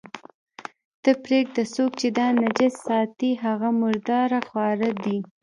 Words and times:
ته 1.03 1.11
پرېږده، 1.23 1.63
څوک 1.75 1.91
چې 1.99 2.07
دا 2.17 2.27
نجس 2.41 2.73
ساتي، 2.87 3.31
هغه 3.45 3.69
مرداره 3.81 4.39
خواره 4.47 4.89
دي. 5.03 5.17